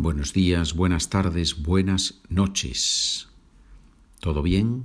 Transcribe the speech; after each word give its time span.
Buenos 0.00 0.32
días, 0.32 0.74
buenas 0.74 1.10
tardes, 1.10 1.60
buenas 1.60 2.20
noches. 2.28 3.26
¿Todo 4.20 4.42
bien? 4.42 4.84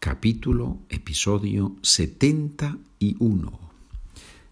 Capítulo, 0.00 0.80
episodio 0.90 1.76
71. 1.80 3.58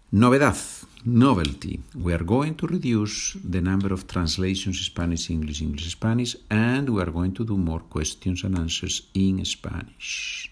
Novedad, 0.09 0.57
novelty. 1.05 1.79
We 1.93 2.15
are 2.15 2.23
going 2.23 2.55
to 2.55 2.65
reduce 2.65 3.37
the 3.47 3.61
number 3.61 3.93
of 3.93 4.07
translations 4.07 4.83
Spanish, 4.83 5.29
English, 5.29 5.61
English, 5.61 5.91
Spanish, 5.91 6.35
and 6.49 6.89
we 6.89 6.99
are 6.99 7.11
going 7.11 7.33
to 7.33 7.45
do 7.45 7.55
more 7.55 7.83
questions 7.87 8.43
and 8.45 8.57
answers 8.57 9.11
in 9.13 9.45
Spanish 9.45 10.51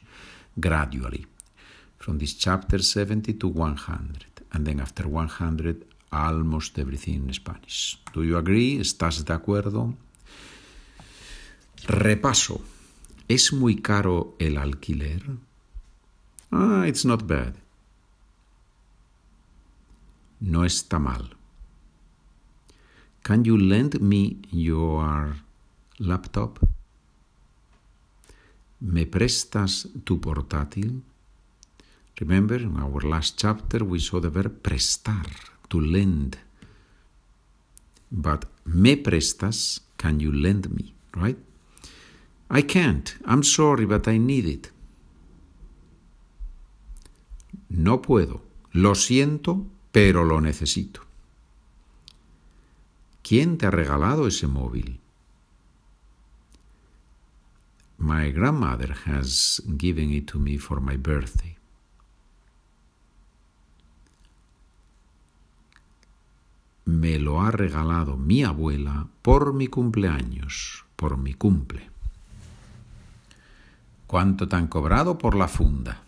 gradually 0.60 1.26
from 1.98 2.20
this 2.20 2.36
chapter 2.36 2.78
70 2.78 3.34
to 3.34 3.48
100. 3.48 4.24
And 4.54 4.68
then 4.68 4.80
after 4.80 5.08
100, 5.08 5.95
almost 6.16 6.80
everything 6.80 7.28
in 7.28 7.34
Spanish. 7.34 8.00
Do 8.14 8.24
you 8.24 8.38
agree? 8.38 8.80
¿Estás 8.80 9.26
de 9.26 9.34
acuerdo? 9.34 9.94
Repaso. 11.88 12.62
¿Es 13.28 13.52
muy 13.52 13.82
caro 13.82 14.36
el 14.40 14.58
alquiler? 14.58 15.22
Ah, 16.52 16.86
it's 16.88 17.06
not 17.06 17.28
bad. 17.28 17.56
No 20.40 20.64
está 20.64 21.00
mal. 21.00 21.36
Can 23.22 23.44
you 23.44 23.58
lend 23.58 24.00
me 24.00 24.38
your 24.52 25.36
laptop? 25.98 26.60
¿Me 28.80 29.06
prestas 29.06 29.90
tu 30.04 30.22
portátil? 30.22 31.02
Remember, 32.18 32.62
in 32.62 32.78
our 32.80 33.04
last 33.04 33.38
chapter 33.38 33.84
we 33.84 34.00
saw 34.00 34.22
the 34.22 34.30
verb 34.30 34.62
prestar 34.62 35.55
to 35.70 35.80
lend. 35.80 36.38
But 38.12 38.46
me 38.66 38.96
prestas, 38.96 39.82
can 39.98 40.20
you 40.20 40.32
lend 40.32 40.70
me, 40.72 40.94
right? 41.16 41.38
I 42.50 42.62
can't. 42.62 43.16
I'm 43.26 43.44
sorry, 43.44 43.86
but 43.86 44.08
I 44.08 44.18
need 44.18 44.46
it. 44.46 44.72
No 47.70 48.02
puedo. 48.02 48.42
Lo 48.74 48.94
siento, 48.96 49.66
pero 49.92 50.24
lo 50.24 50.42
necesito. 50.42 51.02
¿Quién 53.24 53.58
te 53.58 53.66
ha 53.66 53.72
regalado 53.72 54.28
ese 54.28 54.48
móvil? 54.48 55.00
My 57.98 58.30
grandmother 58.32 58.94
has 59.06 59.62
given 59.78 60.12
it 60.12 60.28
to 60.28 60.38
me 60.38 60.58
for 60.58 60.80
my 60.80 60.98
birthday. 60.98 61.55
Me 66.86 67.20
lo 67.20 67.42
ha 67.42 67.52
regalado 67.52 68.16
mi 68.16 68.44
abuela 68.44 69.08
por 69.22 69.54
mi 69.54 69.68
cumpleaños, 69.68 70.86
por 70.96 71.18
mi 71.18 71.34
cumple. 71.34 71.90
¿Cuánto 74.08 74.48
te 74.48 74.56
han 74.56 74.68
cobrado 74.68 75.18
por 75.18 75.36
la 75.36 75.48
funda? 75.48 76.02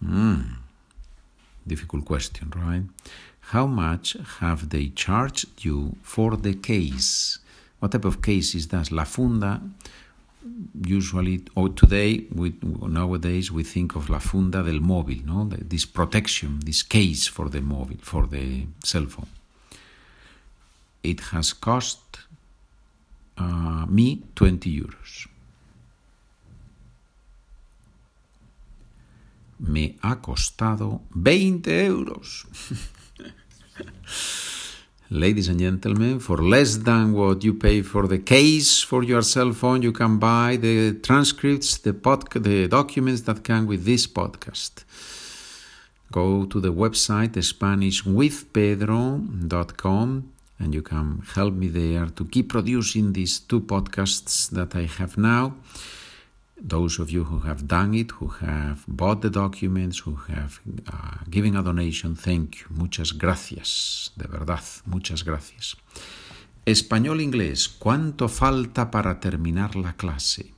Mm. 0.00 0.58
Difficult 1.66 2.04
question, 2.04 2.50
right? 2.52 2.86
How 3.52 3.66
much 3.66 4.16
have 4.40 4.68
they 4.70 4.90
charged 4.94 5.62
you 5.62 5.96
for 6.02 6.40
the 6.40 6.54
case? 6.54 7.38
What 7.80 7.92
type 7.92 8.06
of 8.06 8.22
case 8.22 8.56
is 8.56 8.68
that? 8.68 8.90
La 8.90 9.04
funda 9.04 9.60
usually 10.84 11.44
or 11.54 11.70
today 11.70 12.26
we, 12.34 12.54
nowadays 12.62 13.50
we 13.50 13.64
think 13.64 13.96
of 13.96 14.08
la 14.08 14.18
funda 14.18 14.62
del 14.62 14.80
móvil 14.80 15.24
no? 15.24 15.48
This 15.48 15.86
protection 15.86 16.60
this 16.64 16.82
case 16.82 17.28
for 17.28 17.48
the 17.48 17.60
mobile 17.60 17.98
for 18.02 18.26
the 18.26 18.66
cell 18.82 19.06
phone. 19.06 19.28
It 21.02 21.20
has 21.32 21.52
cost 21.52 22.00
uh, 23.36 23.86
me 23.88 24.22
20 24.34 24.70
euros. 24.70 25.28
Me 29.58 29.96
ha 30.02 30.20
costado 30.20 31.02
20 31.12 31.86
euros 31.86 32.46
Ladies 35.10 35.48
and 35.48 35.60
gentlemen, 35.60 36.18
for 36.18 36.38
less 36.38 36.78
than 36.78 37.12
what 37.12 37.44
you 37.44 37.52
pay 37.52 37.82
for 37.82 38.06
the 38.06 38.20
case 38.20 38.80
for 38.80 39.02
your 39.02 39.20
cell 39.20 39.52
phone, 39.52 39.82
you 39.82 39.92
can 39.92 40.16
buy 40.18 40.56
the 40.56 40.94
transcripts, 40.94 41.76
the, 41.76 41.92
podca- 41.92 42.42
the 42.42 42.68
documents 42.68 43.20
that 43.22 43.44
come 43.44 43.66
with 43.66 43.84
this 43.84 44.06
podcast. 44.06 44.84
Go 46.10 46.46
to 46.46 46.58
the 46.58 46.72
website 46.72 47.32
SpanishWithPedro.com 47.32 50.32
and 50.58 50.74
you 50.74 50.80
can 50.80 51.22
help 51.34 51.52
me 51.52 51.68
there 51.68 52.06
to 52.06 52.24
keep 52.24 52.48
producing 52.48 53.12
these 53.12 53.40
two 53.40 53.60
podcasts 53.60 54.48
that 54.50 54.74
I 54.74 54.86
have 54.86 55.18
now 55.18 55.52
those 56.66 56.98
of 56.98 57.10
you 57.10 57.24
who 57.24 57.40
have 57.40 57.66
done 57.66 57.94
it, 57.94 58.10
who 58.12 58.28
have 58.40 58.84
bought 58.86 59.20
the 59.20 59.30
documents, 59.30 59.98
who 60.06 60.16
have 60.28 60.60
uh, 60.90 61.24
given 61.28 61.56
a 61.56 61.62
donation, 61.62 62.16
thank 62.16 62.56
you. 62.60 62.66
Muchas 62.70 63.12
gracias, 63.12 64.12
de 64.16 64.26
verdad, 64.26 64.64
muchas 64.86 65.24
gracias. 65.24 65.76
Español-inglés, 66.64 67.68
¿cuánto 67.68 68.28
falta 68.28 68.90
para 68.90 69.20
terminar 69.20 69.76
la 69.76 69.92
clase? 69.92 70.54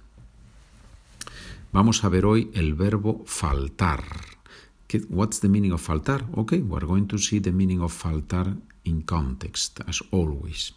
Vamos 1.72 2.04
a 2.04 2.08
ver 2.08 2.24
hoy 2.24 2.50
el 2.54 2.74
verbo 2.74 3.24
faltar. 3.26 4.04
What's 5.08 5.40
the 5.40 5.48
meaning 5.48 5.72
of 5.72 5.82
faltar? 5.82 6.24
Okay, 6.36 6.60
we're 6.60 6.86
going 6.86 7.08
to 7.08 7.18
see 7.18 7.40
the 7.40 7.50
meaning 7.50 7.82
of 7.82 7.92
faltar 7.92 8.56
in 8.84 9.02
context, 9.02 9.80
as 9.88 10.02
always. 10.12 10.74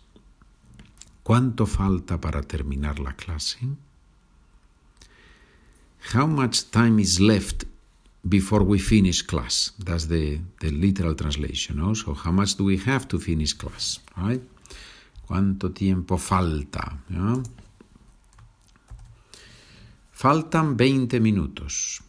¿Cuánto 1.21 1.67
falta 1.67 2.19
para 2.19 2.41
terminar 2.41 2.99
la 2.99 3.13
clase? 3.13 3.59
How 5.99 6.25
much 6.25 6.71
time 6.71 6.99
is 6.99 7.19
left 7.19 7.65
before 8.27 8.63
we 8.63 8.79
finish 8.79 9.21
class? 9.21 9.71
That's 9.79 10.07
the, 10.07 10.39
the 10.59 10.71
literal 10.71 11.15
translation. 11.15 11.77
No? 11.77 11.93
So, 11.93 12.13
how 12.13 12.31
much 12.31 12.55
do 12.55 12.63
we 12.63 12.77
have 12.77 13.07
to 13.09 13.19
finish 13.19 13.53
class? 13.53 13.99
Right? 14.17 14.41
¿Cuánto 15.27 15.71
tiempo 15.71 16.17
falta? 16.17 16.97
Faltan 20.11 20.75
20 20.75 21.19
minutos. 21.19 22.01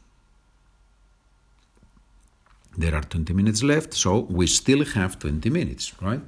There 2.79 2.97
are 2.97 3.05
20 3.05 3.35
minutes 3.35 3.63
left, 3.63 3.93
so 3.93 4.21
we 4.21 4.47
still 4.47 4.87
have 4.95 5.19
20 5.19 5.51
minutes, 5.51 5.93
right? 6.01 6.23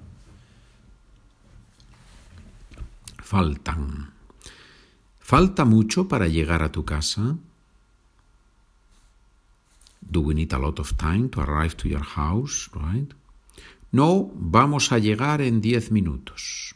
Faltan. 3.22 4.12
¿Falta 5.18 5.64
mucho 5.64 6.08
para 6.08 6.28
llegar 6.28 6.62
a 6.62 6.70
tu 6.70 6.84
casa? 6.84 7.38
Do 10.12 10.20
we 10.20 10.34
need 10.34 10.52
a 10.52 10.58
lot 10.58 10.78
of 10.78 10.96
time 10.98 11.30
to 11.30 11.40
arrive 11.40 11.74
to 11.78 11.88
your 11.88 12.04
house, 12.04 12.68
right? 12.74 13.10
No, 13.92 14.30
vamos 14.34 14.92
a 14.92 14.98
llegar 14.98 15.40
en 15.40 15.60
10 15.62 15.90
minutos. 15.90 16.74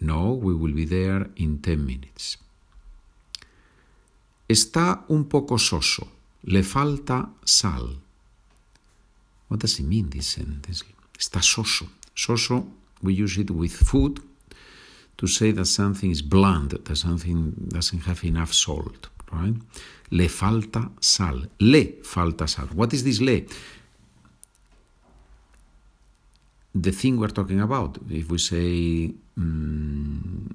No, 0.00 0.32
we 0.32 0.52
will 0.52 0.74
be 0.74 0.84
there 0.84 1.30
in 1.36 1.58
10 1.58 1.86
minutes. 1.86 2.38
Está 4.48 5.04
un 5.08 5.24
poco 5.24 5.56
soso. 5.56 6.08
Le 6.42 6.64
falta 6.64 7.30
sal. 7.44 8.00
What 9.48 9.60
does 9.60 9.78
it 9.78 9.84
mean, 9.84 10.10
this 10.10 10.26
sentence? 10.26 10.84
Está 11.16 11.40
soso. 11.40 11.86
Soso, 12.16 12.66
we 13.02 13.14
use 13.14 13.38
it 13.38 13.52
with 13.52 13.72
food 13.72 14.20
to 15.16 15.26
say 15.28 15.52
that 15.52 15.66
something 15.66 16.10
is 16.10 16.22
bland, 16.22 16.70
that 16.70 16.96
something 16.96 17.54
doesn't 17.68 18.00
have 18.00 18.24
enough 18.24 18.52
salt. 18.52 19.08
Right? 19.32 19.56
Le 20.10 20.28
falta 20.28 20.90
sal. 21.00 21.48
Le 21.58 22.00
falta 22.02 22.46
sal. 22.46 22.68
What 22.74 22.92
is 22.92 23.02
this 23.04 23.20
le? 23.20 23.46
The 26.74 26.92
thing 26.92 27.18
we're 27.18 27.32
talking 27.32 27.60
about. 27.60 27.98
If 28.10 28.30
we 28.30 28.38
say 28.38 29.14
mm, 29.36 30.54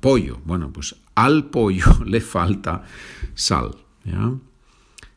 pollo, 0.00 0.40
bueno, 0.44 0.70
pues 0.72 0.94
al 1.14 1.50
pollo 1.50 1.98
le 2.04 2.20
falta 2.20 2.84
sal. 3.34 3.76
Yeah? 4.04 4.34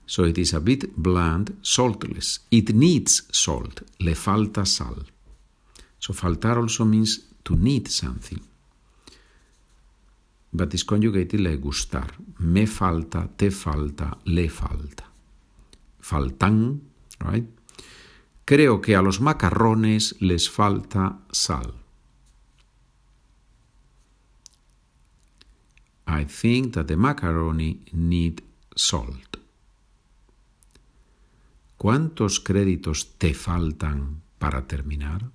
So 0.06 0.24
it 0.24 0.40
is 0.40 0.54
a 0.54 0.60
bit 0.60 0.96
bland, 0.98 1.58
saltless. 1.62 2.40
It 2.50 2.74
needs 2.74 3.28
salt. 3.32 3.84
Le 4.00 4.16
falta 4.16 4.66
sal. 4.66 5.06
So 6.00 6.14
faltar 6.14 6.58
also 6.58 6.86
means 6.86 7.20
to 7.44 7.56
need 7.56 7.88
something 7.88 8.42
but 10.52 10.74
is 10.74 10.84
conjugated 10.84 11.42
like 11.42 11.62
gustar. 11.62 12.14
Me 12.40 12.66
falta, 12.66 13.28
te 13.36 13.52
falta, 13.52 14.18
le 14.26 14.50
falta. 14.50 15.06
Faltan, 16.00 16.82
right? 17.20 17.48
Creo 18.46 18.82
que 18.82 18.96
a 18.96 19.02
los 19.02 19.22
macarrones 19.22 20.16
les 20.22 20.50
falta 20.50 21.20
sal. 21.32 21.74
I 26.08 26.26
think 26.26 26.74
that 26.74 26.88
the 26.88 26.98
macaroni 26.98 27.84
need 27.92 28.42
salt. 28.76 29.38
¿Cuántos 31.78 32.40
créditos 32.40 33.18
te 33.20 33.36
faltan 33.36 34.24
para 34.40 34.68
terminar? 34.68 35.32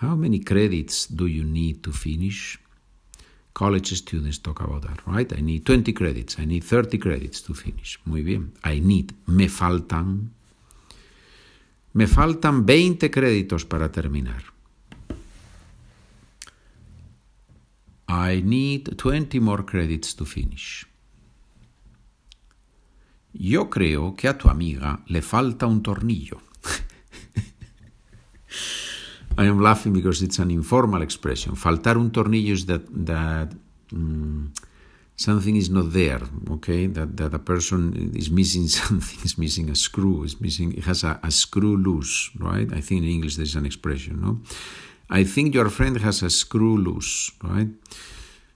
How 0.00 0.14
many 0.14 0.40
credits 0.40 1.08
do 1.08 1.26
you 1.26 1.44
need 1.44 1.82
to 1.82 1.92
finish? 1.92 2.58
College 3.52 3.96
students 3.96 4.38
talk 4.38 4.60
about 4.60 4.82
that, 4.82 5.04
right? 5.06 5.32
I 5.36 5.40
need 5.40 5.64
20 5.64 5.92
credits, 5.92 6.38
I 6.38 6.44
need 6.44 6.62
30 6.62 6.98
credits 6.98 7.42
to 7.42 7.54
finish. 7.54 7.98
Muy 8.04 8.22
bien. 8.22 8.52
I 8.62 8.80
need, 8.80 9.12
me 9.26 9.48
faltan. 9.48 10.30
Me 11.94 12.06
faltan 12.06 12.64
20 12.64 13.10
créditos 13.10 13.64
para 13.64 13.90
terminar. 13.90 14.44
I 18.08 18.40
need 18.42 18.96
20 18.96 19.40
more 19.40 19.64
credits 19.64 20.14
to 20.14 20.24
finish. 20.24 20.86
Yo 23.32 23.68
creo 23.68 24.14
que 24.14 24.28
a 24.28 24.38
tu 24.38 24.48
amiga 24.48 25.02
le 25.08 25.22
falta 25.22 25.66
un 25.66 25.82
tornillo. 25.82 26.47
I 29.38 29.44
am 29.44 29.60
laughing 29.60 29.92
because 29.92 30.20
it's 30.20 30.40
an 30.40 30.50
informal 30.50 31.00
expression. 31.00 31.54
Faltar 31.54 31.96
un 31.96 32.10
tornillo 32.10 32.52
is 32.52 32.66
that, 32.66 32.84
that 33.06 33.54
um, 33.92 34.52
something 35.14 35.54
is 35.54 35.70
not 35.70 35.92
there, 35.92 36.22
okay? 36.50 36.88
That, 36.88 37.16
that 37.16 37.34
a 37.34 37.38
person 37.38 38.12
is 38.16 38.30
missing 38.30 38.66
something, 38.80 39.18
is 39.24 39.38
missing 39.38 39.70
a 39.70 39.76
screw, 39.76 40.24
is 40.24 40.40
missing, 40.40 40.72
it 40.76 40.84
has 40.84 41.04
a, 41.04 41.20
a 41.22 41.30
screw 41.30 41.76
loose, 41.76 42.30
right? 42.40 42.68
I 42.72 42.80
think 42.80 43.04
in 43.04 43.08
English 43.08 43.36
there's 43.36 43.54
an 43.54 43.64
expression, 43.64 44.20
no? 44.20 44.40
I 45.08 45.22
think 45.22 45.54
your 45.54 45.70
friend 45.70 45.96
has 45.98 46.22
a 46.24 46.30
screw 46.30 46.76
loose, 46.76 47.30
right? 47.44 47.68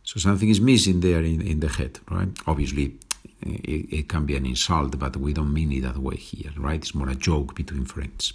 So 0.02 0.19
something 0.19 0.49
is 0.49 0.61
missing 0.61 0.99
there 0.99 1.23
in, 1.23 1.40
in 1.43 1.61
the 1.61 1.69
head, 1.69 2.00
right? 2.11 2.28
Obviously, 2.49 2.99
it, 3.40 3.93
it 3.93 4.08
can 4.08 4.26
be 4.26 4.37
an 4.37 4.46
insult, 4.46 4.99
but 4.99 5.17
we 5.17 5.32
don't 5.32 5.52
mean 5.52 5.70
it 5.70 5.82
that 5.82 5.99
way 5.99 6.17
here, 6.17 6.50
right? 6.56 6.81
It's 6.81 6.93
more 6.93 7.08
a 7.08 7.14
joke 7.14 7.55
between 7.55 7.85
friends. 7.85 8.32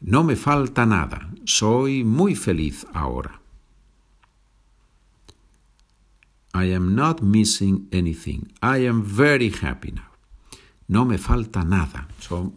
No 0.00 0.22
me 0.22 0.36
falta 0.36 0.86
nada, 0.86 1.28
soy 1.44 2.04
muy 2.04 2.34
feliz 2.34 2.86
ahora. 2.94 3.40
I 6.54 6.72
am 6.72 6.94
not 6.94 7.22
missing 7.22 7.88
anything. 7.92 8.52
I 8.62 8.86
am 8.86 9.02
very 9.02 9.50
happy 9.50 9.92
now. 9.92 10.10
No 10.88 11.04
me 11.04 11.18
falta 11.18 11.64
nada. 11.64 12.08
So 12.20 12.52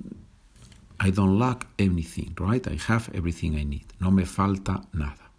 I 0.99 1.11
don't 1.11 1.37
lack 1.37 1.67
anything, 1.77 2.33
right? 2.39 2.65
I 2.67 2.77
have 2.87 3.09
everything 3.13 3.55
I 3.55 3.65
need. 3.65 3.85
No 3.99 4.11
me 4.11 4.25
falta 4.25 4.81
nada. 4.93 5.31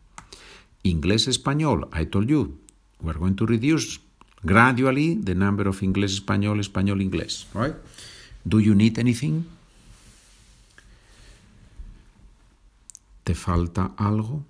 Inglés 0.85 1.29
español, 1.29 1.89
I 1.93 2.07
told 2.07 2.29
you, 2.29 2.59
we're 3.01 3.19
going 3.19 3.37
to 3.37 3.47
reduce 3.47 4.01
gradually 4.45 5.15
the 5.15 5.35
number 5.35 5.69
of 5.69 5.81
inglés 5.83 6.13
español, 6.13 6.59
español 6.59 7.01
inglés, 7.01 7.47
right? 7.55 7.77
Do 8.45 8.59
you 8.59 8.75
need 8.75 8.99
anything? 8.99 9.47
¿Te 13.25 13.35
falta 13.35 13.95
algo? 13.97 14.45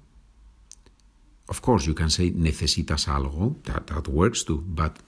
Of 1.49 1.61
course, 1.61 1.87
you 1.87 1.95
can 1.95 2.11
say 2.11 2.31
necesitas 2.31 3.09
algo. 3.09 3.57
That, 3.65 3.87
that 3.89 4.09
works 4.09 4.45
too. 4.45 4.65
But 4.67 4.99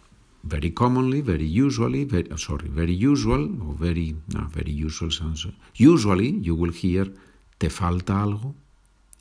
very 0.43 0.71
commonly, 0.71 1.23
very 1.23 1.47
usually, 1.47 2.05
very, 2.05 2.29
oh, 2.31 2.37
sorry, 2.37 2.69
very 2.69 2.93
usual, 2.93 3.45
or 3.63 3.75
very, 3.75 4.17
no, 4.33 4.47
very 4.49 4.73
usual 4.73 5.11
sounds. 5.11 5.47
Usually, 5.75 6.31
you 6.31 6.55
will 6.55 6.73
hear 6.73 7.11
te 7.59 7.69
falta 7.69 8.15
algo. 8.15 8.55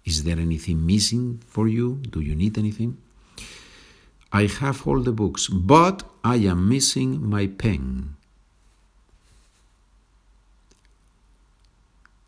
Is 0.06 0.24
there 0.26 0.40
anything 0.40 0.86
missing 0.86 1.42
for 1.48 1.68
you? 1.68 2.02
Do 2.10 2.20
you 2.20 2.36
need 2.36 2.58
anything? 2.58 2.98
I 4.34 4.48
have 4.48 4.86
all 4.86 5.00
the 5.00 5.14
books, 5.14 5.48
but 5.48 6.04
I 6.24 6.38
am 6.38 6.68
missing 6.68 7.30
my 7.30 7.48
pen. 7.48 8.16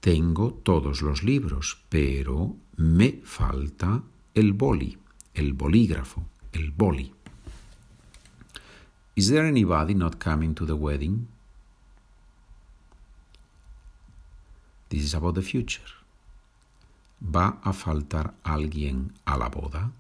Tengo 0.05 0.53
todos 0.53 1.01
los 1.01 1.23
libros, 1.23 1.79
pero 1.89 2.55
me 2.77 3.21
falta 3.23 4.03
el 4.35 4.53
boli, 4.53 4.99
el 5.33 5.53
bolígrafo, 5.53 6.23
el 6.51 6.69
boli. 6.69 7.11
Is 9.15 9.31
there 9.31 9.47
anybody 9.47 9.95
not 9.95 10.19
coming 10.19 10.53
to 10.53 10.63
the 10.63 10.75
wedding? 10.75 11.27
This 14.89 15.05
is 15.05 15.15
about 15.15 15.33
the 15.33 15.41
future. 15.41 15.89
¿Va 17.19 17.59
a 17.63 17.73
faltar 17.73 18.35
alguien 18.43 19.11
a 19.25 19.39
la 19.39 19.49
boda? 19.49 19.91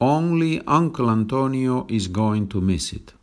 Only 0.00 0.60
Uncle 0.66 1.08
Antonio 1.08 1.86
is 1.88 2.08
going 2.08 2.48
to 2.48 2.60
miss 2.60 2.92
it. 2.92 3.14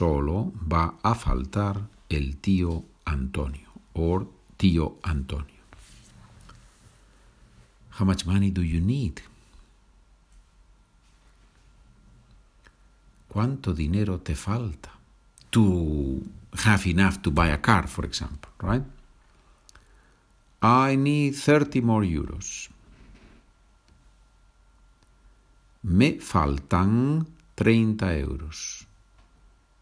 Solo 0.00 0.50
va 0.56 0.94
a 1.02 1.14
faltar 1.14 1.76
el 2.08 2.38
tío 2.38 2.84
Antonio 3.04 3.68
or 3.92 4.26
tío 4.56 4.96
Antonio. 5.02 5.60
How 7.98 8.06
much 8.06 8.24
money 8.24 8.50
do 8.50 8.62
you 8.62 8.80
need? 8.80 9.20
¿Cuánto 13.28 13.74
dinero 13.74 14.20
te 14.20 14.34
falta 14.34 14.90
to 15.50 16.22
have 16.64 16.88
enough 16.88 17.18
to 17.20 17.30
buy 17.30 17.50
a 17.50 17.60
car, 17.60 17.86
for 17.86 18.06
example, 18.06 18.50
right? 18.62 18.84
I 20.62 20.96
need 20.96 21.34
30 21.34 21.82
more 21.82 22.06
euros. 22.06 22.70
Me 25.82 26.18
faltan 26.20 27.26
30 27.54 28.16
euros. 28.16 28.86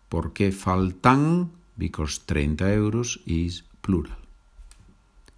¿Por 0.08 0.32
qué 0.32 0.52
faltan? 0.52 1.52
Because 1.76 2.20
30 2.26 2.72
euros 2.72 3.20
is 3.26 3.64
plural. 3.80 4.16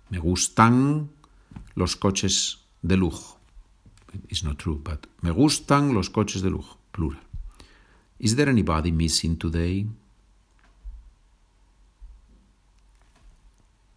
Me 0.09 0.19
gustan 0.19 1.11
los 1.75 1.97
coches 1.97 2.59
de 2.83 2.97
lujo. 2.97 3.39
It's 4.29 4.43
not 4.43 4.59
true, 4.59 4.81
but 4.83 5.07
me 5.23 5.31
gustan 5.31 5.95
los 5.95 6.11
coches 6.11 6.43
de 6.43 6.51
lujo, 6.51 6.79
plural. 6.93 7.21
Is 8.19 8.37
there 8.37 8.51
anybody 8.51 8.91
missing 8.91 9.37
today? 9.37 9.87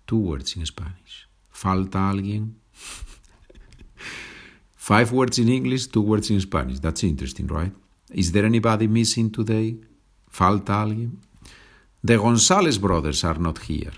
Two 0.05 0.17
words 0.17 0.55
in 0.55 0.65
Spanish. 0.65 1.27
Falta 1.51 2.09
alguien? 2.09 2.55
Five 4.75 5.11
words 5.11 5.39
in 5.39 5.49
English, 5.49 5.87
two 5.87 6.01
words 6.01 6.29
in 6.29 6.39
Spanish. 6.41 6.79
That's 6.79 7.03
interesting, 7.03 7.47
right? 7.47 7.71
Is 8.11 8.31
there 8.31 8.45
anybody 8.45 8.87
missing 8.87 9.31
today? 9.31 9.77
¿Falta 10.33 10.81
alguien? 10.81 11.19
The 12.03 12.17
González 12.17 12.79
brothers 12.79 13.23
are 13.23 13.39
not 13.39 13.59
here. 13.69 13.93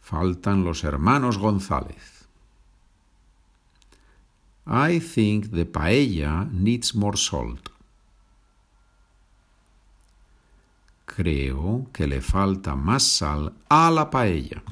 Faltan 0.00 0.64
los 0.64 0.82
hermanos 0.84 1.36
González. 1.36 2.26
I 4.66 4.98
think 4.98 5.50
the 5.50 5.66
paella 5.66 6.50
needs 6.50 6.94
more 6.94 7.18
salt. 7.18 7.68
Creo 11.04 11.86
que 11.92 12.06
le 12.06 12.22
falta 12.22 12.74
más 12.74 13.02
sal 13.02 13.52
a 13.68 13.90
la 13.90 14.10
paella. 14.10 14.62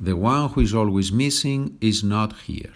The 0.00 0.14
one 0.14 0.48
who 0.48 0.62
is 0.62 0.74
always 0.74 1.12
missing 1.12 1.78
is 1.80 2.02
not 2.02 2.32
here. 2.48 2.74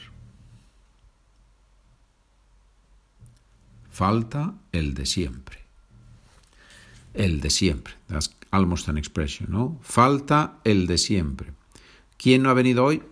Falta 3.98 4.54
el 4.70 4.94
de 4.94 5.06
siempre. 5.06 5.58
El 7.14 7.40
de 7.40 7.50
siempre. 7.50 7.94
That's 8.06 8.30
almost 8.52 8.88
an 8.88 8.96
expression, 8.96 9.50
¿no? 9.50 9.80
Falta 9.82 10.60
el 10.62 10.86
de 10.86 10.98
siempre. 10.98 11.52
¿Quién 12.16 12.44
no 12.44 12.50
ha 12.50 12.54
venido 12.54 12.84
hoy? 12.84 13.02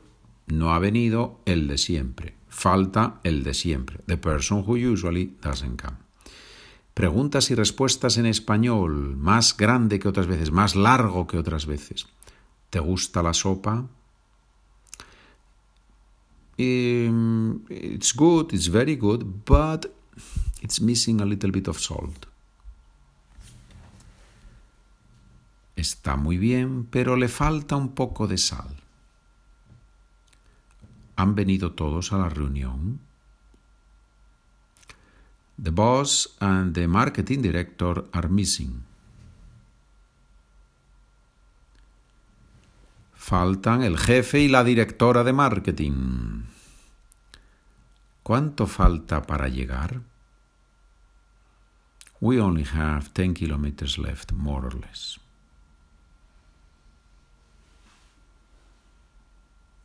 No 0.46 0.72
ha 0.72 0.78
venido 0.78 1.40
el 1.44 1.66
de 1.66 1.76
siempre. 1.76 2.36
Falta 2.48 3.18
el 3.24 3.42
de 3.42 3.52
siempre. 3.54 3.98
The 4.06 4.16
person 4.16 4.62
who 4.64 4.76
usually 4.76 5.36
doesn't 5.42 5.82
come. 5.82 5.96
Preguntas 6.94 7.50
y 7.50 7.56
respuestas 7.56 8.16
en 8.16 8.26
español, 8.26 9.16
más 9.16 9.56
grande 9.56 9.98
que 9.98 10.06
otras 10.06 10.28
veces, 10.28 10.52
más 10.52 10.76
largo 10.76 11.26
que 11.26 11.36
otras 11.36 11.66
veces. 11.66 12.06
¿Te 12.70 12.78
gusta 12.78 13.24
la 13.24 13.34
sopa? 13.34 13.88
Um, 16.56 17.64
it's 17.68 18.14
good, 18.14 18.52
it's 18.52 18.68
very 18.70 18.94
good, 18.94 19.24
but 19.44 19.86
it's 20.66 20.80
missing 20.80 21.20
a 21.20 21.24
little 21.24 21.52
bit 21.52 21.68
of 21.68 21.78
salt. 21.78 22.26
Está 25.76 26.16
muy 26.16 26.38
bien, 26.38 26.86
pero 26.86 27.14
le 27.14 27.28
falta 27.28 27.76
un 27.76 27.94
poco 27.94 28.26
de 28.26 28.36
sal. 28.36 28.74
¿Han 31.14 31.36
venido 31.36 31.70
todos 31.74 32.12
a 32.12 32.18
la 32.18 32.28
reunión? 32.28 32.98
The 35.62 35.70
boss 35.70 36.36
and 36.40 36.74
the 36.74 36.88
marketing 36.88 37.42
director 37.42 38.08
are 38.12 38.28
missing. 38.28 38.84
Faltan 43.14 43.84
el 43.84 43.98
jefe 43.98 44.40
y 44.40 44.48
la 44.48 44.64
directora 44.64 45.22
de 45.22 45.32
marketing. 45.32 46.42
¿Cuánto 48.24 48.66
falta 48.66 49.22
para 49.22 49.46
llegar? 49.46 50.15
We 52.20 52.40
only 52.40 52.64
have 52.64 53.12
10 53.12 53.34
kilometers 53.34 53.98
left, 53.98 54.32
more 54.32 54.66
or 54.66 54.74
less. 54.74 55.18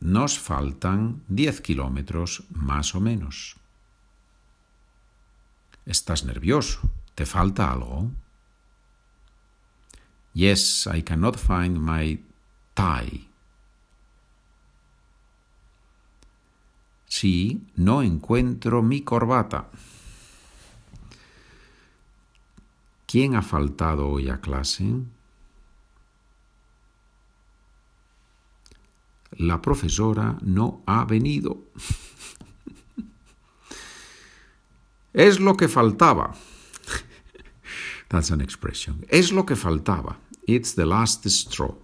Nos 0.00 0.38
faltan 0.38 1.22
10 1.28 1.60
kilómetros 1.60 2.44
más 2.50 2.94
o 2.94 3.00
menos. 3.00 3.56
Estás 5.86 6.24
nervioso. 6.24 6.80
¿Te 7.14 7.26
falta 7.26 7.70
algo? 7.70 8.10
Yes, 10.34 10.88
I 10.92 11.02
cannot 11.02 11.36
find 11.36 11.78
my 11.78 12.18
tie. 12.74 13.28
Sí, 17.06 17.60
no 17.76 18.02
encuentro 18.02 18.82
mi 18.82 19.02
corbata. 19.02 19.68
¿Quién 23.12 23.34
ha 23.34 23.42
faltado 23.42 24.08
hoy 24.08 24.30
a 24.30 24.40
clase? 24.40 24.86
La 29.32 29.60
profesora 29.60 30.38
no 30.40 30.82
ha 30.86 31.04
venido. 31.04 31.58
es 35.12 35.40
lo 35.40 35.58
que 35.58 35.68
faltaba. 35.68 36.34
That's 38.08 38.30
an 38.30 38.40
expression. 38.40 39.04
Es 39.10 39.30
lo 39.30 39.44
que 39.44 39.56
faltaba. 39.56 40.16
It's 40.46 40.74
the 40.74 40.86
last 40.86 41.28
straw. 41.28 41.74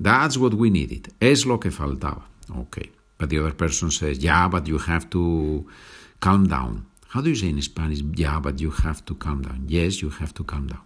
That's 0.00 0.36
what 0.36 0.54
we 0.54 0.70
needed. 0.70 1.12
Es 1.18 1.46
lo 1.46 1.58
que 1.58 1.72
faltaba. 1.72 2.28
Okay. 2.48 2.92
But 3.18 3.30
the 3.30 3.40
other 3.40 3.56
person 3.56 3.90
says, 3.90 4.20
yeah, 4.20 4.46
but 4.46 4.68
you 4.68 4.78
have 4.78 5.10
to 5.10 5.66
calm 6.20 6.46
down. 6.46 6.86
How 7.08 7.22
do 7.22 7.30
you 7.30 7.36
say 7.36 7.48
in 7.48 7.62
Spanish? 7.62 8.02
Yeah, 8.14 8.40
but 8.40 8.60
you 8.60 8.70
have 8.84 9.04
to 9.04 9.14
calm 9.14 9.42
down. 9.42 9.64
Yes, 9.68 10.02
you 10.02 10.10
have 10.10 10.32
to 10.34 10.44
calm 10.44 10.66
down. 10.66 10.82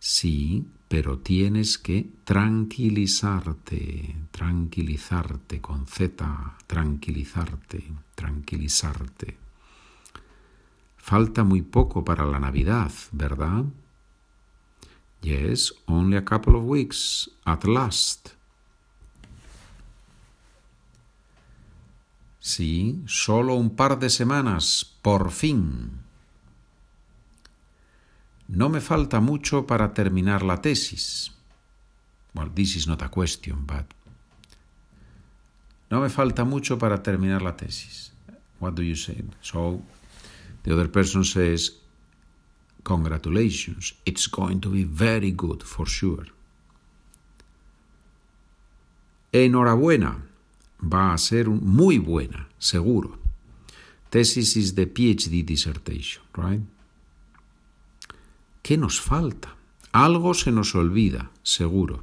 Sí, 0.00 0.66
pero 0.86 1.18
tienes 1.18 1.78
que 1.78 2.10
tranquilizarte, 2.24 4.14
tranquilizarte 4.30 5.60
con 5.62 5.86
Z, 5.86 6.58
tranquilizarte, 6.66 7.90
tranquilizarte. 8.14 9.38
Falta 10.98 11.42
muy 11.42 11.62
poco 11.62 12.04
para 12.04 12.26
la 12.26 12.38
Navidad, 12.38 12.92
¿verdad? 13.12 13.64
Yes, 15.22 15.72
only 15.86 16.18
a 16.18 16.24
couple 16.24 16.54
of 16.54 16.64
weeks, 16.64 17.30
at 17.46 17.64
last. 17.64 18.33
Sí, 22.44 23.02
solo 23.06 23.54
un 23.54 23.70
par 23.70 23.98
de 23.98 24.10
semanas, 24.10 24.84
por 25.00 25.30
fin. 25.30 26.02
No 28.48 28.68
me 28.68 28.82
falta 28.82 29.20
mucho 29.20 29.66
para 29.66 29.94
terminar 29.94 30.42
la 30.42 30.60
tesis. 30.60 31.32
Well, 32.34 32.50
this 32.54 32.76
is 32.76 32.86
not 32.86 33.00
a 33.00 33.08
question, 33.08 33.64
but. 33.64 33.86
No 35.88 36.02
me 36.02 36.10
falta 36.10 36.44
mucho 36.44 36.76
para 36.76 37.02
terminar 37.02 37.40
la 37.40 37.56
tesis. 37.56 38.12
What 38.60 38.74
do 38.74 38.82
you 38.82 38.96
say? 38.96 39.24
So, 39.40 39.80
The 40.64 40.72
other 40.72 40.88
person 40.88 41.24
says, 41.24 41.72
Congratulations, 42.82 43.94
it's 44.04 44.26
going 44.26 44.60
to 44.60 44.68
be 44.68 44.84
very 44.84 45.30
good 45.30 45.62
for 45.62 45.86
sure. 45.86 46.26
Enhorabuena, 49.32 50.20
va 50.92 51.12
a 51.12 51.18
ser 51.18 51.48
muy 51.48 51.98
buena, 51.98 52.48
seguro. 52.58 53.18
Thesis 54.10 54.56
is 54.56 54.74
the 54.74 54.86
PhD 54.86 55.44
dissertation, 55.44 56.22
right? 56.34 56.62
¿Qué 58.62 58.76
nos 58.76 59.00
falta? 59.00 59.56
Algo 59.92 60.34
se 60.34 60.50
nos 60.50 60.74
olvida, 60.74 61.30
seguro. 61.42 62.02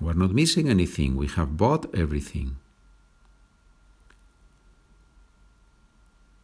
We're 0.00 0.18
not 0.18 0.32
missing 0.32 0.68
anything, 0.68 1.16
we 1.16 1.28
have 1.28 1.56
bought 1.56 1.94
everything. 1.94 2.56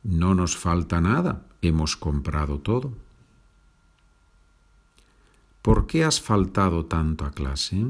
No 0.03 0.35
nos 0.35 0.57
falta 0.57 1.01
nada, 1.01 1.43
hemos 1.61 1.97
comprado 1.97 2.59
todo. 2.59 2.93
¿Por 5.63 5.87
qué 5.87 6.05
has 6.05 6.21
faltado 6.21 6.87
tanto 6.87 7.27
a 7.27 7.33
clase? 7.33 7.85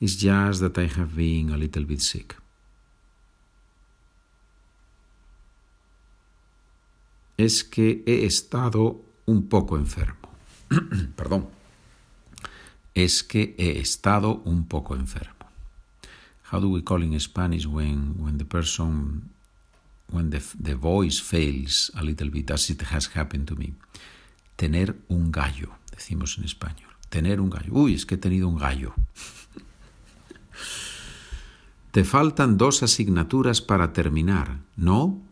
It's 0.00 0.16
just 0.16 0.60
that 0.60 0.78
I 0.78 0.86
have 0.86 1.16
been 1.16 1.50
a 1.50 1.56
little 1.56 1.84
bit 1.84 2.00
sick. 2.00 2.36
Es 7.38 7.62
que 7.64 8.02
he 8.06 8.24
estado 8.24 9.00
un 9.26 9.48
poco 9.48 9.76
enfermo. 9.76 10.28
Perdón. 11.16 11.48
Es 12.94 13.22
que 13.22 13.54
he 13.58 13.78
estado 13.78 14.42
un 14.44 14.64
poco 14.64 14.94
enfermo. 14.94 15.34
How 16.50 16.60
do 16.60 16.70
we 16.70 16.82
call 16.82 17.02
in 17.02 17.18
Spanish 17.20 17.66
when, 17.66 18.14
when 18.18 18.38
the 18.38 18.44
person 18.44 19.30
when 20.12 20.30
the, 20.30 20.42
the 20.58 20.74
voice 20.74 21.18
fails 21.18 21.90
a 21.98 22.02
little 22.02 22.30
bit, 22.30 22.50
as 22.50 22.70
it 22.70 22.82
has 22.82 23.06
happened 23.14 23.48
to 23.48 23.56
me. 23.56 23.74
Tener 24.56 24.94
un 25.08 25.30
gallo, 25.30 25.70
decimos 25.90 26.38
en 26.38 26.44
español. 26.44 26.90
Tener 27.08 27.40
un 27.40 27.50
gallo. 27.50 27.72
Uy, 27.72 27.94
es 27.94 28.06
que 28.06 28.14
he 28.14 28.18
tenido 28.18 28.48
un 28.48 28.56
gallo. 28.56 28.94
Te 31.90 32.04
faltan 32.04 32.56
dos 32.56 32.82
asignaturas 32.82 33.60
para 33.60 33.92
terminar, 33.92 34.58
¿no? 34.76 35.22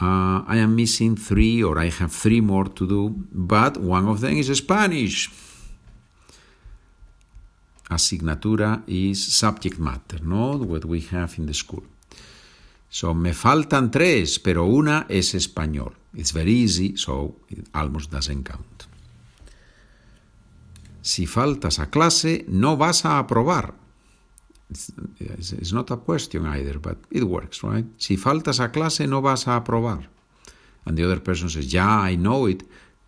Uh, 0.00 0.42
I 0.48 0.58
am 0.58 0.74
missing 0.74 1.16
three, 1.16 1.62
or 1.62 1.78
I 1.78 1.90
have 1.90 2.10
three 2.10 2.40
more 2.40 2.68
to 2.70 2.86
do, 2.86 3.14
but 3.32 3.76
one 3.76 4.08
of 4.08 4.20
them 4.20 4.36
is 4.36 4.48
Spanish. 4.56 5.30
Asignatura 7.88 8.82
is 8.86 9.24
subject 9.32 9.78
matter, 9.78 10.20
no? 10.22 10.56
What 10.56 10.84
we 10.84 11.00
have 11.12 11.38
in 11.38 11.46
the 11.46 11.54
school. 11.54 11.84
So 12.88 13.14
me 13.14 13.32
faltan 13.32 13.90
tres, 13.90 14.38
pero 14.38 14.64
una 14.64 15.06
es 15.08 15.34
español. 15.34 15.94
It's 16.14 16.32
very 16.32 16.52
easy, 16.52 16.96
so 16.96 17.36
it 17.48 17.68
almost 17.72 18.10
doesn't 18.10 18.44
count. 18.44 18.91
Si 21.02 21.26
faltas 21.26 21.78
a 21.78 21.90
clase, 21.90 22.44
no 22.48 22.76
vas 22.76 23.04
a 23.04 23.18
aprobar. 23.18 23.74
It's, 24.70 25.72
not 25.72 25.90
a 25.90 25.96
question 25.96 26.46
either, 26.46 26.78
but 26.78 26.96
it 27.10 27.24
works, 27.24 27.62
right? 27.62 27.84
Si 27.98 28.16
faltas 28.16 28.60
a 28.60 28.70
clase, 28.70 29.06
no 29.06 29.20
vas 29.20 29.46
a 29.46 29.56
aprobar. 29.56 30.08
And 30.86 30.96
the 30.96 31.04
other 31.04 31.20
person 31.20 31.50
says, 31.50 31.72
yeah, 31.72 32.00
I 32.00 32.16
know 32.16 32.46
it, 32.46 32.62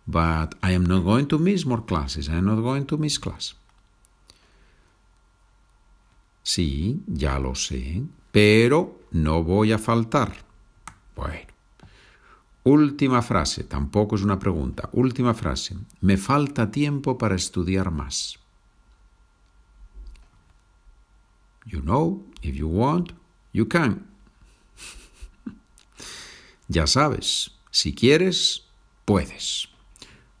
but 0.05 0.55
I 0.61 0.71
am 0.73 0.85
not 0.85 1.03
going 1.03 1.27
to 1.27 1.39
miss 1.39 1.65
more 1.65 1.81
classes. 1.81 2.29
I 2.29 2.35
am 2.35 2.45
not 2.45 2.61
going 2.61 2.85
to 2.85 2.97
miss 2.97 3.17
class. 3.17 3.55
Sí, 6.43 7.01
ya 7.07 7.39
lo 7.39 7.55
sé, 7.55 8.03
pero 8.31 8.99
no 9.11 9.43
voy 9.43 9.71
a 9.71 9.79
faltar. 9.79 10.35
Bueno. 11.15 11.54
Última 12.67 13.21
frase, 13.21 13.63
tampoco 13.63 14.15
es 14.15 14.23
una 14.23 14.39
pregunta. 14.39 14.89
Última 14.93 15.35
frase. 15.35 15.75
Me 16.01 16.17
falta 16.17 16.71
tiempo 16.71 17.15
para 17.15 17.35
estudiar 17.35 17.91
más. 17.91 18.39
You 21.67 21.81
know, 21.81 22.25
if 22.41 22.55
you 22.55 22.67
want, 22.67 23.11
you 23.53 23.67
can. 23.67 24.07
ya 26.67 26.87
sabes, 26.87 27.51
si 27.69 27.93
quieres, 27.93 28.65
puedes. 29.05 29.69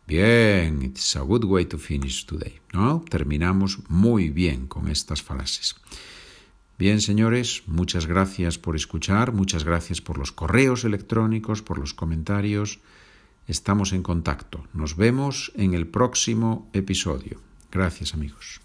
Bien, 0.07 0.81
it's 0.81 1.15
a 1.15 1.21
good 1.21 1.43
way 1.43 1.65
to 1.65 1.77
finish 1.77 2.25
today. 2.25 2.59
¿no? 2.73 3.05
Terminamos 3.07 3.77
muy 3.87 4.31
bien 4.31 4.65
con 4.65 4.87
estas 4.87 5.21
frases. 5.21 5.75
Bien, 6.77 6.99
señores, 6.99 7.63
muchas 7.67 8.05
gracias 8.05 8.57
por 8.57 8.75
escuchar, 8.75 9.31
muchas 9.31 9.63
gracias 9.63 10.01
por 10.01 10.17
los 10.17 10.33
correos 10.33 10.83
electrónicos, 10.83 11.61
por 11.61 11.77
los 11.79 11.93
comentarios. 11.93 12.79
Estamos 13.47 13.93
en 13.93 14.03
contacto. 14.03 14.65
Nos 14.73 14.97
vemos 14.97 15.53
en 15.55 15.73
el 15.73 15.87
próximo 15.87 16.69
episodio. 16.73 17.39
Gracias, 17.71 18.13
amigos. 18.13 18.64